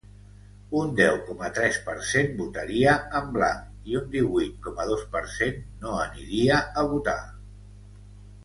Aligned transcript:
Un 0.77 0.93
deu 0.99 1.17
coma 1.25 1.49
tres 1.57 1.75
per 1.89 1.95
cent 2.11 2.33
votaria 2.39 2.95
en 3.21 3.29
blanc 3.35 3.85
i 3.91 3.99
un 4.01 4.09
divuit 4.15 4.57
coma 4.65 4.89
dos 4.93 5.05
per 5.17 5.23
cent 5.37 5.63
no 5.85 5.95
aniria 6.07 6.59
a 6.85 6.91
votar. 6.97 7.19